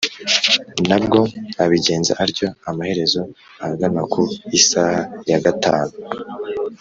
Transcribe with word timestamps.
Na 0.89 0.97
bwo 1.03 1.19
abigenza 1.63 2.11
atyo 2.23 2.47
amaherezo 2.69 3.21
ahagana 3.63 4.01
ku 4.11 4.21
isaha 4.59 4.99
ya 5.29 5.39
gatanu 5.45 5.93